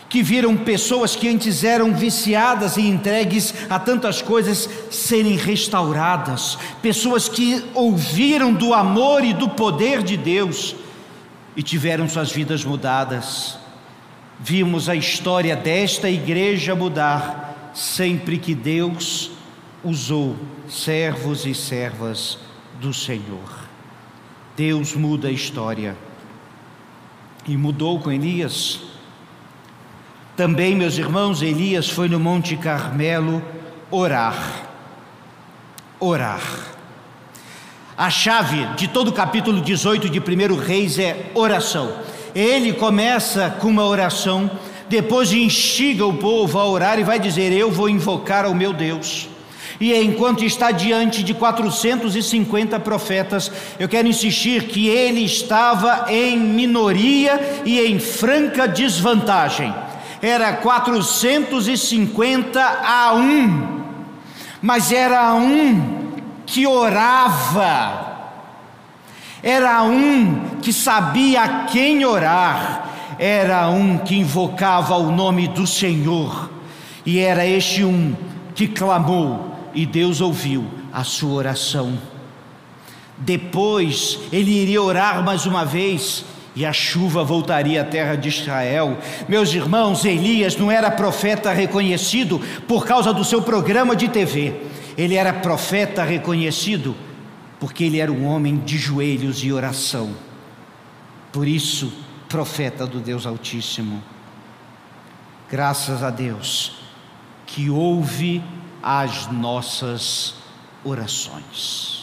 que 0.08 0.22
viram 0.22 0.56
pessoas 0.56 1.14
que 1.14 1.28
antes 1.28 1.62
eram 1.62 1.94
viciadas 1.94 2.78
e 2.78 2.80
entregues 2.80 3.52
a 3.68 3.78
tantas 3.78 4.22
coisas 4.22 4.68
serem 4.90 5.36
restauradas, 5.36 6.58
pessoas 6.80 7.28
que 7.28 7.62
ouviram 7.74 8.54
do 8.54 8.72
amor 8.72 9.22
e 9.22 9.34
do 9.34 9.50
poder 9.50 10.02
de 10.02 10.16
Deus 10.16 10.74
e 11.54 11.62
tiveram 11.62 12.08
suas 12.08 12.32
vidas 12.32 12.64
mudadas. 12.64 13.57
Vimos 14.40 14.88
a 14.88 14.95
história 14.95 15.57
desta 15.57 16.09
igreja 16.09 16.75
mudar 16.75 17.73
sempre 17.75 18.38
que 18.38 18.54
Deus 18.54 19.30
usou 19.83 20.37
servos 20.68 21.47
e 21.47 21.54
servas 21.54 22.38
do 22.80 22.92
Senhor. 22.95 23.68
Deus 24.57 24.95
muda 24.95 25.28
a 25.28 25.33
história. 25.33 25.97
E 27.47 27.57
mudou 27.57 27.99
com 28.00 28.12
Elias 28.12 28.88
também, 30.38 30.76
meus 30.76 30.97
irmãos, 30.97 31.42
Elias 31.42 31.90
foi 31.90 32.09
no 32.09 32.21
Monte 32.21 32.57
Carmelo 32.57 33.42
orar. 33.90 34.68
Orar. 35.99 36.40
A 37.97 38.09
chave 38.09 38.64
de 38.76 38.87
todo 38.87 39.09
o 39.09 39.12
capítulo 39.12 39.61
18 39.61 40.09
de 40.09 40.21
1 40.21 40.57
Reis 40.64 40.97
é 40.97 41.33
oração. 41.35 41.92
Ele 42.35 42.73
começa 42.73 43.50
com 43.61 43.68
uma 43.68 43.87
oração, 43.87 44.50
depois 44.88 45.32
instiga 45.32 46.06
o 46.06 46.14
povo 46.14 46.58
a 46.58 46.66
orar 46.66 46.99
e 46.99 47.04
vai 47.04 47.18
dizer: 47.18 47.52
Eu 47.52 47.70
vou 47.70 47.88
invocar 47.88 48.44
ao 48.44 48.54
meu 48.54 48.73
Deus. 48.73 49.28
E 49.80 49.94
enquanto 49.94 50.44
está 50.44 50.73
diante 50.73 51.23
de 51.23 51.32
450 51.35 52.80
profetas, 52.80 53.52
eu 53.78 53.88
quero 53.88 54.08
insistir 54.08 54.64
que 54.64 54.88
ele 54.88 55.25
estava 55.25 56.06
em 56.08 56.37
minoria 56.37 57.61
e 57.64 57.80
em 57.80 58.00
franca 58.00 58.66
desvantagem 58.66 59.73
era 60.20 60.52
450 60.52 62.61
a 62.61 63.14
um, 63.14 63.82
mas 64.61 64.90
era 64.92 65.32
um 65.35 66.08
que 66.44 66.66
orava, 66.66 68.07
era 69.42 69.83
um 69.83 70.59
que 70.61 70.73
sabia 70.73 71.42
a 71.42 71.64
quem 71.64 72.04
orar, 72.04 73.16
era 73.18 73.68
um 73.68 73.99
que 73.99 74.16
invocava 74.16 74.97
o 74.97 75.11
nome 75.11 75.49
do 75.49 75.66
Senhor, 75.66 76.50
e 77.04 77.18
era 77.18 77.47
este 77.47 77.85
um 77.85 78.14
que 78.54 78.66
clamou, 78.66 79.54
e 79.75 79.87
Deus 79.87 80.21
ouviu 80.21 80.64
a 80.92 81.04
sua 81.04 81.35
oração. 81.35 81.99
Depois 83.16 84.18
ele 84.33 84.50
iria 84.50 84.83
orar 84.83 85.25
mais 85.25 85.47
uma 85.47 85.64
vez, 85.64 86.25
e 86.57 86.66
a 86.66 86.73
chuva 86.73 87.23
voltaria 87.23 87.83
à 87.83 87.85
terra 87.85 88.16
de 88.16 88.28
Israel. 88.28 88.99
Meus 89.28 89.54
irmãos, 89.54 90.04
Elias 90.04 90.57
não 90.57 90.71
era 90.71 90.90
profeta 90.90 91.52
reconhecido 91.52 92.40
por 92.66 92.85
causa 92.85 93.12
do 93.12 93.25
seu 93.25 93.42
programa 93.42 93.95
de 93.95 94.09
TV, 94.09 94.54
ele 94.97 95.14
era 95.14 95.33
profeta 95.33 96.02
reconhecido 96.02 96.97
porque 97.60 97.84
ele 97.84 97.98
era 97.98 98.12
um 98.12 98.24
homem 98.26 98.56
de 98.58 98.78
joelhos 98.78 99.42
e 99.42 99.52
oração. 99.52 100.14
Por 101.32 101.46
isso, 101.46 101.92
profeta 102.28 102.86
do 102.86 103.00
Deus 103.00 103.26
Altíssimo. 103.26 104.02
Graças 105.50 106.02
a 106.02 106.10
Deus 106.10 106.78
que 107.46 107.70
ouve 107.70 108.42
as 108.82 109.26
nossas 109.32 110.34
orações. 110.84 111.98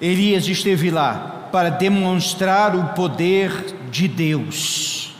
Elias 0.00 0.48
esteve 0.48 0.90
lá 0.90 1.48
para 1.52 1.68
demonstrar 1.68 2.74
o 2.74 2.94
poder 2.94 3.52
de 3.90 4.08
Deus. 4.08 5.14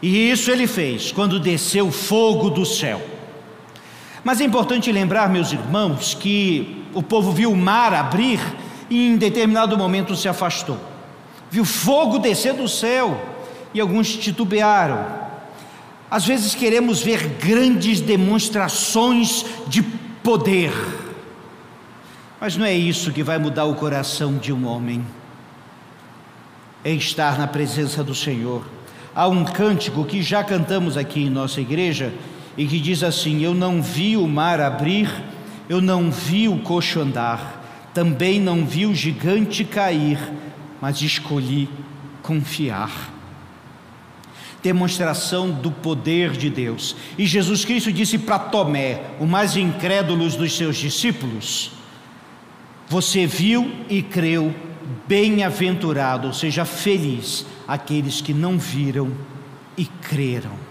E 0.00 0.30
isso 0.30 0.50
ele 0.50 0.66
fez 0.66 1.12
quando 1.12 1.38
desceu 1.38 1.90
fogo 1.90 2.48
do 2.48 2.64
céu. 2.64 3.13
Mas 4.24 4.40
é 4.40 4.44
importante 4.44 4.90
lembrar, 4.90 5.28
meus 5.28 5.52
irmãos, 5.52 6.14
que 6.14 6.84
o 6.92 7.02
povo 7.02 7.30
viu 7.30 7.52
o 7.52 7.56
mar 7.56 7.92
abrir 7.92 8.40
e 8.90 9.08
em 9.08 9.16
determinado 9.16 9.76
momento 9.76 10.16
se 10.16 10.26
afastou. 10.26 10.78
Viu 11.50 11.64
fogo 11.64 12.18
descer 12.18 12.54
do 12.54 12.66
céu 12.66 13.20
e 13.72 13.80
alguns 13.80 14.16
titubearam. 14.16 15.04
Às 16.10 16.26
vezes 16.26 16.54
queremos 16.54 17.02
ver 17.02 17.28
grandes 17.38 18.00
demonstrações 18.00 19.44
de 19.68 19.82
poder 19.82 20.72
mas 22.44 22.58
não 22.58 22.66
é 22.66 22.74
isso 22.74 23.10
que 23.10 23.22
vai 23.22 23.38
mudar 23.38 23.64
o 23.64 23.74
coração 23.74 24.36
de 24.36 24.52
um 24.52 24.66
homem. 24.66 25.02
É 26.84 26.90
estar 26.90 27.38
na 27.38 27.46
presença 27.46 28.04
do 28.04 28.14
Senhor. 28.14 28.62
Há 29.14 29.26
um 29.26 29.46
cântico 29.46 30.04
que 30.04 30.20
já 30.22 30.44
cantamos 30.44 30.98
aqui 30.98 31.22
em 31.22 31.30
nossa 31.30 31.62
igreja 31.62 32.12
e 32.56 32.66
que 32.66 32.78
diz 32.78 33.02
assim: 33.02 33.42
Eu 33.42 33.54
não 33.54 33.82
vi 33.82 34.16
o 34.16 34.26
mar 34.26 34.60
abrir, 34.60 35.10
eu 35.68 35.80
não 35.80 36.10
vi 36.10 36.48
o 36.48 36.58
coxo 36.58 37.00
andar, 37.00 37.90
também 37.92 38.40
não 38.40 38.64
vi 38.64 38.86
o 38.86 38.94
gigante 38.94 39.64
cair, 39.64 40.18
mas 40.80 41.00
escolhi 41.02 41.68
confiar. 42.22 43.12
Demonstração 44.62 45.50
do 45.50 45.70
poder 45.70 46.30
de 46.32 46.48
Deus. 46.48 46.96
E 47.18 47.26
Jesus 47.26 47.64
Cristo 47.66 47.92
disse 47.92 48.16
para 48.18 48.38
Tomé, 48.38 49.02
o 49.20 49.26
mais 49.26 49.56
incrédulo 49.56 50.26
dos 50.28 50.56
seus 50.56 50.76
discípulos: 50.76 51.72
você 52.88 53.26
viu 53.26 53.72
e 53.88 54.02
creu, 54.02 54.54
bem-aventurado, 55.08 56.28
ou 56.28 56.32
seja, 56.32 56.64
feliz, 56.64 57.46
aqueles 57.66 58.20
que 58.20 58.34
não 58.34 58.58
viram 58.58 59.10
e 59.76 59.86
creram. 59.86 60.63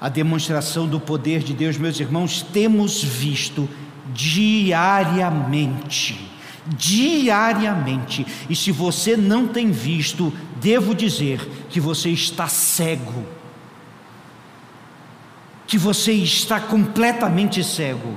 A 0.00 0.08
demonstração 0.08 0.88
do 0.88 0.98
poder 0.98 1.42
de 1.42 1.52
Deus, 1.52 1.76
meus 1.76 2.00
irmãos, 2.00 2.44
temos 2.52 3.04
visto 3.04 3.68
diariamente. 4.14 6.18
Diariamente. 6.66 8.26
E 8.48 8.56
se 8.56 8.72
você 8.72 9.16
não 9.16 9.46
tem 9.46 9.70
visto, 9.70 10.32
devo 10.56 10.94
dizer 10.94 11.46
que 11.68 11.80
você 11.80 12.08
está 12.10 12.48
cego. 12.48 13.24
Que 15.66 15.76
você 15.76 16.12
está 16.12 16.58
completamente 16.58 17.62
cego 17.62 18.16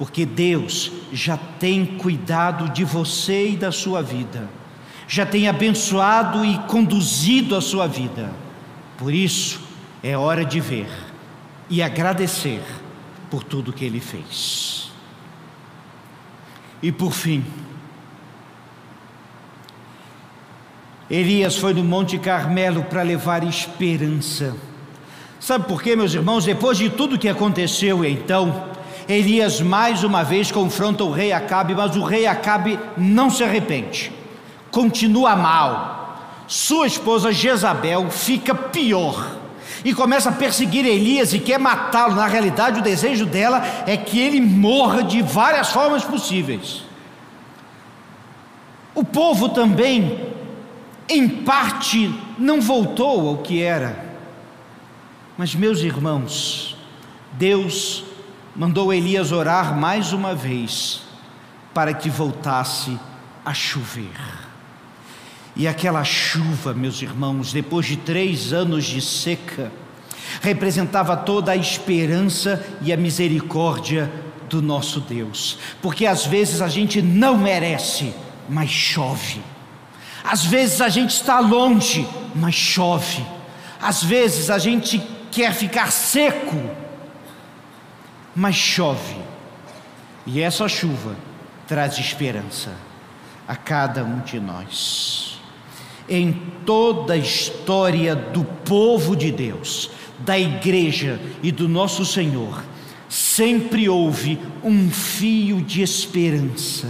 porque 0.00 0.24
Deus 0.24 0.90
já 1.12 1.36
tem 1.36 1.84
cuidado 1.84 2.70
de 2.70 2.84
você 2.84 3.50
e 3.50 3.56
da 3.58 3.70
sua 3.70 4.00
vida, 4.00 4.48
já 5.06 5.26
tem 5.26 5.46
abençoado 5.46 6.42
e 6.42 6.56
conduzido 6.60 7.54
a 7.54 7.60
sua 7.60 7.86
vida. 7.86 8.32
Por 8.96 9.12
isso, 9.12 9.60
é 10.02 10.16
hora 10.16 10.44
de 10.44 10.60
ver 10.60 10.88
e 11.68 11.82
agradecer 11.82 12.62
por 13.30 13.44
tudo 13.44 13.72
que 13.72 13.84
Ele 13.84 14.00
fez. 14.00 14.90
E 16.82 16.90
por 16.90 17.12
fim, 17.12 17.44
Elias 21.10 21.56
foi 21.56 21.74
no 21.74 21.84
Monte 21.84 22.18
Carmelo 22.18 22.84
para 22.84 23.02
levar 23.02 23.44
esperança. 23.44 24.56
Sabe 25.38 25.66
por 25.66 25.82
quê, 25.82 25.94
meus 25.94 26.14
irmãos? 26.14 26.44
Depois 26.44 26.78
de 26.78 26.88
tudo 26.88 27.18
que 27.18 27.28
aconteceu 27.28 28.04
então, 28.04 28.70
Elias 29.08 29.60
mais 29.60 30.04
uma 30.04 30.22
vez 30.22 30.50
confronta 30.50 31.04
o 31.04 31.10
rei 31.10 31.32
Acabe, 31.32 31.74
mas 31.74 31.96
o 31.96 32.02
rei 32.02 32.26
Acabe 32.26 32.78
não 32.96 33.28
se 33.28 33.42
arrepende, 33.42 34.12
continua 34.70 35.36
mal. 35.36 36.16
Sua 36.46 36.86
esposa 36.86 37.32
Jezabel 37.32 38.10
fica 38.10 38.54
pior 38.54 39.39
e 39.84 39.94
começa 39.94 40.30
a 40.30 40.32
perseguir 40.32 40.84
Elias 40.84 41.32
e 41.32 41.38
quer 41.38 41.58
matá-lo. 41.58 42.14
Na 42.14 42.26
realidade, 42.26 42.80
o 42.80 42.82
desejo 42.82 43.26
dela 43.26 43.62
é 43.86 43.96
que 43.96 44.18
ele 44.18 44.40
morra 44.40 45.02
de 45.02 45.22
várias 45.22 45.70
formas 45.70 46.04
possíveis. 46.04 46.82
O 48.94 49.04
povo 49.04 49.48
também, 49.48 50.32
em 51.08 51.28
parte, 51.28 52.14
não 52.38 52.60
voltou 52.60 53.28
ao 53.28 53.38
que 53.38 53.62
era. 53.62 54.10
Mas, 55.38 55.54
meus 55.54 55.80
irmãos, 55.80 56.76
Deus 57.32 58.04
mandou 58.54 58.92
Elias 58.92 59.32
orar 59.32 59.76
mais 59.76 60.12
uma 60.12 60.34
vez 60.34 61.02
para 61.72 61.94
que 61.94 62.10
voltasse 62.10 62.98
a 63.44 63.54
chover. 63.54 64.39
E 65.56 65.66
aquela 65.66 66.04
chuva, 66.04 66.72
meus 66.72 67.02
irmãos, 67.02 67.52
depois 67.52 67.86
de 67.86 67.96
três 67.96 68.52
anos 68.52 68.84
de 68.84 69.00
seca, 69.00 69.72
representava 70.40 71.16
toda 71.16 71.52
a 71.52 71.56
esperança 71.56 72.64
e 72.82 72.92
a 72.92 72.96
misericórdia 72.96 74.10
do 74.48 74.60
nosso 74.60 75.00
Deus, 75.00 75.58
porque 75.80 76.06
às 76.06 76.26
vezes 76.26 76.60
a 76.60 76.68
gente 76.68 77.00
não 77.00 77.38
merece, 77.38 78.12
mas 78.48 78.68
chove. 78.68 79.40
Às 80.24 80.44
vezes 80.44 80.80
a 80.80 80.88
gente 80.88 81.10
está 81.10 81.38
longe, 81.38 82.06
mas 82.34 82.54
chove. 82.54 83.24
Às 83.80 84.02
vezes 84.02 84.50
a 84.50 84.58
gente 84.58 85.00
quer 85.30 85.54
ficar 85.54 85.90
seco, 85.90 86.58
mas 88.34 88.56
chove. 88.56 89.16
E 90.26 90.40
essa 90.40 90.68
chuva 90.68 91.16
traz 91.66 91.96
esperança 91.98 92.74
a 93.46 93.56
cada 93.56 94.04
um 94.04 94.20
de 94.20 94.38
nós. 94.38 95.39
Em 96.10 96.32
toda 96.66 97.14
a 97.14 97.16
história 97.16 98.14
do 98.16 98.44
povo 98.44 99.16
de 99.16 99.30
Deus, 99.30 99.90
da 100.18 100.38
igreja 100.38 101.20
e 101.42 101.50
do 101.52 101.68
nosso 101.68 102.04
Senhor, 102.04 102.62
sempre 103.08 103.88
houve 103.88 104.38
um 104.62 104.90
fio 104.90 105.62
de 105.62 105.82
esperança 105.82 106.88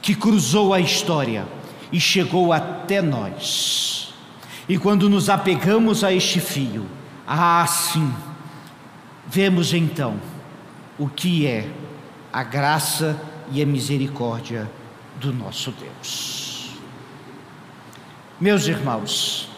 que 0.00 0.14
cruzou 0.14 0.72
a 0.72 0.80
história 0.80 1.46
e 1.90 1.98
chegou 2.00 2.52
até 2.52 3.02
nós. 3.02 4.14
E 4.68 4.78
quando 4.78 5.08
nos 5.10 5.28
apegamos 5.28 6.04
a 6.04 6.12
este 6.12 6.40
fio, 6.40 6.86
ah, 7.26 7.66
sim, 7.66 8.12
vemos 9.26 9.74
então 9.74 10.20
o 10.98 11.08
que 11.08 11.46
é 11.46 11.68
a 12.32 12.42
graça 12.42 13.20
e 13.50 13.60
a 13.60 13.66
misericórdia 13.66 14.70
do 15.20 15.32
nosso 15.32 15.72
Deus. 15.72 16.39
Meus 18.40 18.66
irmãos, 18.66 19.50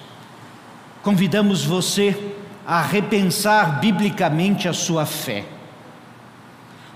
convidamos 1.04 1.64
você 1.64 2.34
a 2.66 2.82
repensar 2.82 3.78
biblicamente 3.78 4.66
a 4.66 4.72
sua 4.72 5.06
fé. 5.06 5.44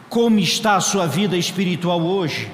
Como 0.08 0.40
está 0.40 0.74
a 0.74 0.80
sua 0.80 1.06
vida 1.06 1.36
espiritual 1.36 2.02
hoje? 2.02 2.50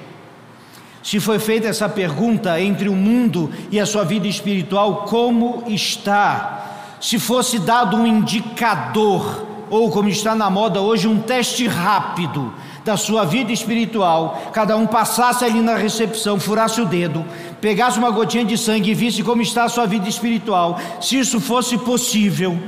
Se 1.01 1.19
foi 1.19 1.39
feita 1.39 1.67
essa 1.67 1.89
pergunta 1.89 2.61
entre 2.61 2.87
o 2.87 2.93
mundo 2.93 3.51
e 3.71 3.79
a 3.79 3.87
sua 3.87 4.03
vida 4.03 4.27
espiritual, 4.27 5.05
como 5.07 5.63
está? 5.65 6.93
Se 7.01 7.17
fosse 7.17 7.57
dado 7.57 7.97
um 7.97 8.05
indicador, 8.05 9.47
ou 9.67 9.89
como 9.89 10.09
está 10.09 10.35
na 10.35 10.47
moda 10.51 10.79
hoje, 10.79 11.07
um 11.07 11.19
teste 11.19 11.67
rápido 11.67 12.53
da 12.83 12.97
sua 12.97 13.25
vida 13.25 13.51
espiritual, 13.51 14.51
cada 14.51 14.75
um 14.75 14.85
passasse 14.85 15.45
ali 15.45 15.61
na 15.61 15.75
recepção, 15.75 16.39
furasse 16.39 16.81
o 16.81 16.85
dedo, 16.85 17.25
pegasse 17.61 17.97
uma 17.97 18.11
gotinha 18.11 18.43
de 18.43 18.57
sangue 18.57 18.91
e 18.91 18.93
visse 18.93 19.23
como 19.23 19.41
está 19.41 19.63
a 19.63 19.69
sua 19.69 19.85
vida 19.85 20.09
espiritual, 20.09 20.79
se 20.99 21.17
isso 21.17 21.39
fosse 21.39 21.77
possível, 21.77 22.61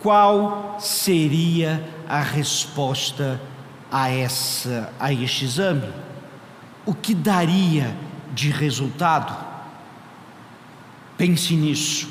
qual 0.00 0.76
seria 0.78 1.82
a 2.08 2.20
resposta 2.20 3.40
a 3.90 4.10
essa 4.10 4.92
a 4.98 5.12
este 5.12 5.44
exame? 5.44 5.88
o 6.84 6.94
que 6.94 7.14
daria 7.14 7.96
de 8.32 8.50
resultado? 8.50 9.36
Pense 11.16 11.54
nisso, 11.54 12.08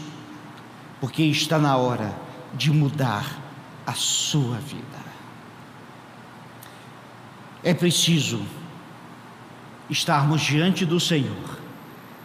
porque 1.00 1.24
está 1.24 1.58
na 1.58 1.76
hora 1.76 2.14
de 2.54 2.72
mudar 2.72 3.40
a 3.86 3.94
sua 3.94 4.58
vida. 4.58 5.11
É 7.64 7.74
preciso 7.74 8.42
estarmos 9.90 10.42
diante 10.42 10.86
do 10.86 11.00
Senhor 11.00 11.62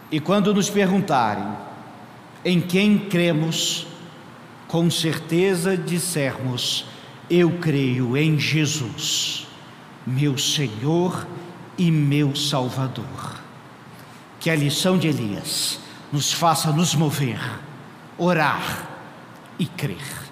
e 0.09 0.19
quando 0.19 0.53
nos 0.53 0.69
perguntarem 0.69 1.45
em 2.45 2.61
quem 2.61 2.97
cremos, 2.97 3.85
com 4.67 4.89
certeza 4.89 5.75
dissermos: 5.75 6.85
Eu 7.29 7.57
creio 7.59 8.15
em 8.15 8.39
Jesus, 8.39 9.47
meu 10.05 10.37
Senhor 10.37 11.27
e 11.77 11.91
meu 11.91 12.35
Salvador. 12.35 13.41
Que 14.39 14.49
a 14.49 14.55
lição 14.55 14.97
de 14.97 15.07
Elias 15.07 15.79
nos 16.11 16.31
faça 16.31 16.71
nos 16.71 16.95
mover, 16.95 17.41
orar 18.17 18.87
e 19.59 19.65
crer. 19.65 20.25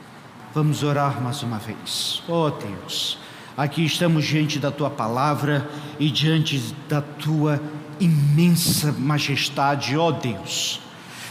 Vamos 0.53 0.83
orar 0.83 1.21
mais 1.21 1.43
uma 1.43 1.57
vez. 1.57 2.23
Oh 2.29 2.49
Deus, 2.49 3.17
aqui 3.57 3.85
estamos 3.85 4.25
diante 4.25 4.59
da 4.59 4.71
tua 4.71 4.89
palavra 4.89 5.69
e 5.99 6.09
diante 6.09 6.61
da 6.89 7.01
tua 7.01 7.61
imensa 7.99 8.91
majestade, 8.91 9.97
ó 9.97 10.11
Deus 10.11 10.81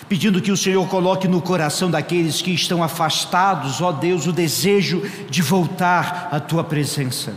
pedindo 0.08 0.40
que 0.40 0.52
o 0.52 0.56
Senhor 0.56 0.87
coloque 0.88 1.26
no 1.26 1.40
coração 1.40 1.90
daqueles 1.90 2.42
que 2.42 2.50
estão 2.50 2.82
afastados, 2.82 3.80
ó 3.80 3.90
Deus, 3.90 4.26
o 4.26 4.32
desejo 4.32 5.02
de 5.30 5.42
voltar 5.42 6.28
à 6.30 6.38
tua 6.38 6.62
presença. 6.62 7.34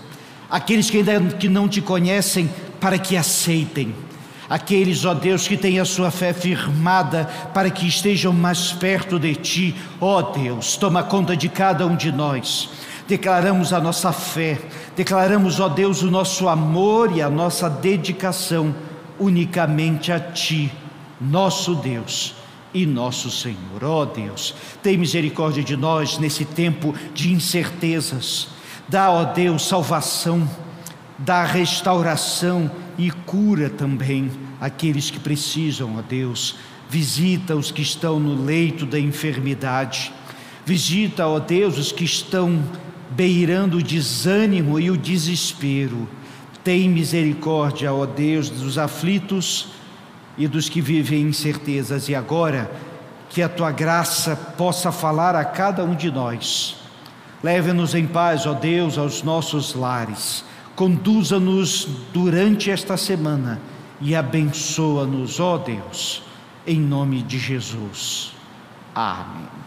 Aqueles 0.50 0.90
que 0.90 0.98
ainda 0.98 1.20
que 1.36 1.50
não 1.50 1.68
te 1.68 1.82
conhecem, 1.82 2.50
para 2.80 2.98
que 2.98 3.18
aceitem. 3.18 3.96
Aqueles, 4.50 5.04
ó 5.04 5.14
Deus, 5.14 5.48
que 5.48 5.58
têm 5.58 5.80
a 5.80 5.86
sua 5.86 6.10
fé 6.10 6.32
firmada, 6.32 7.26
para 7.54 7.70
que 7.70 7.86
estejam 7.86 8.32
mais 8.32 8.72
perto 8.72 9.20
de 9.20 9.36
Ti, 9.36 9.76
ó 10.00 10.22
Deus, 10.22 10.78
toma 10.78 11.04
conta 11.04 11.36
de 11.36 11.50
cada 11.50 11.86
um 11.86 11.96
de 11.96 12.12
nós. 12.12 12.70
Declaramos 13.08 13.72
a 13.72 13.80
nossa 13.80 14.12
fé, 14.12 14.60
declaramos, 14.96 15.60
ó 15.60 15.70
Deus, 15.70 16.02
o 16.04 16.12
nosso 16.12 16.50
amor 16.50 17.16
e 17.16 17.22
a 17.22 17.30
nossa 17.30 17.70
dedicação 17.70 18.76
unicamente 19.18 20.12
a 20.12 20.20
Ti, 20.20 20.72
nosso 21.20 21.76
Deus 21.76 22.36
e 22.74 22.86
nosso 22.86 23.32
Senhor. 23.32 23.84
Ó 23.84 24.06
Deus, 24.06 24.54
tem 24.84 24.98
misericórdia 24.98 25.64
de 25.64 25.78
nós 25.78 26.18
nesse 26.18 26.44
tempo 26.44 26.94
de 27.14 27.32
incertezas. 27.32 28.50
Dá, 28.90 29.10
ó 29.10 29.24
Deus, 29.24 29.66
salvação 29.66 30.48
dá 31.18 31.44
restauração 31.44 32.70
e 32.98 33.10
cura 33.10 33.70
também 33.70 34.30
aqueles 34.60 35.10
que 35.10 35.20
precisam, 35.20 35.98
ó 35.98 36.02
Deus. 36.02 36.56
Visita 36.90 37.56
os 37.56 37.72
que 37.72 37.82
estão 37.82 38.20
no 38.20 38.46
leito 38.46 38.86
da 38.86 39.00
enfermidade. 39.00 40.12
Visita, 40.66 41.28
ó 41.28 41.40
Deus, 41.40 41.78
os 41.78 41.92
que 41.92 42.04
estão 42.04 42.64
beirando 43.12 43.78
o 43.78 43.84
desânimo 43.84 44.80
e 44.80 44.90
o 44.92 44.98
desespero. 44.98 46.08
Tem 46.64 46.90
misericórdia, 46.90 47.94
ó 47.94 48.06
Deus, 48.06 48.50
dos 48.50 48.78
aflitos 48.78 49.70
e 50.38 50.48
dos 50.48 50.70
que 50.70 50.82
vivem 50.82 51.22
incertezas. 51.24 52.10
E 52.10 52.16
agora, 52.16 52.70
que 53.30 53.42
a 53.42 53.50
tua 53.50 53.72
graça 53.72 54.36
possa 54.36 54.92
falar 54.92 55.36
a 55.36 55.46
cada 55.46 55.84
um 55.84 55.96
de 55.96 56.12
nós. 56.12 56.76
Leve-nos 57.44 57.94
em 57.96 58.06
paz, 58.06 58.46
ó 58.46 58.54
Deus, 58.54 58.98
aos 58.98 59.24
nossos 59.24 59.74
lares 59.74 60.44
Conduza-nos 60.78 61.88
durante 62.14 62.70
esta 62.70 62.96
semana 62.98 63.60
e 64.00 64.16
abençoa-nos, 64.16 65.40
ó 65.40 65.58
Deus, 65.58 66.22
em 66.68 66.80
nome 66.80 67.24
de 67.24 67.40
Jesus. 67.40 68.32
Amém. 68.94 69.67